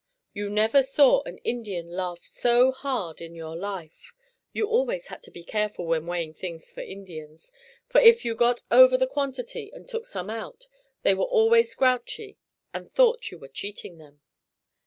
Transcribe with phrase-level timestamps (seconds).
[0.33, 4.11] You never saw an Indian laugh so hard in your life.
[4.51, 7.51] You always had to be careful when weighing things for Indians,
[7.87, 10.65] for if you got over the quantity and took some out
[11.03, 12.39] they were always grouchy
[12.73, 14.21] as they thought you were cheating them.